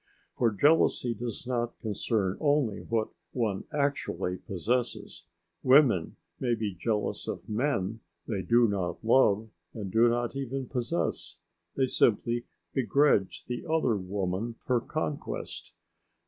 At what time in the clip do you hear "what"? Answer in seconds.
2.79-3.09